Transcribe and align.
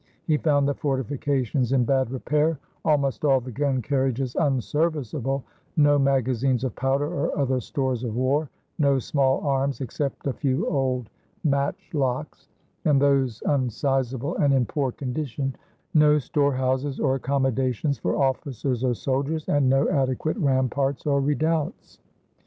He 0.25 0.37
found 0.37 0.67
the 0.67 0.73
fortifications 0.73 1.73
in 1.73 1.85
bad 1.85 2.09
repair, 2.09 2.57
almost 2.83 3.23
all 3.23 3.39
the 3.39 3.51
gun 3.51 3.83
carriages 3.83 4.33
unserviceable, 4.35 5.43
no 5.77 5.99
magazines 5.99 6.63
of 6.63 6.75
powder 6.75 7.05
or 7.05 7.37
other 7.37 7.59
stores 7.61 8.03
of 8.03 8.15
war, 8.15 8.49
no 8.79 8.97
small 8.97 9.41
arms, 9.45 9.79
except 9.79 10.25
a 10.25 10.33
few 10.33 10.67
old 10.67 11.11
matchlocks, 11.45 12.47
and 12.83 12.99
those 12.99 13.43
unsizable 13.45 14.35
and 14.37 14.55
in 14.55 14.65
poor 14.65 14.91
condition, 14.91 15.55
no 15.93 16.17
storehouses 16.17 16.99
or 16.99 17.13
accommodations 17.13 17.99
for 17.99 18.15
officers 18.17 18.83
or 18.83 18.95
soldiers, 18.95 19.47
and 19.47 19.69
no 19.69 19.87
adequate 19.87 20.37
ramparts 20.37 21.05
or 21.05 21.21
redoubts. 21.21 21.99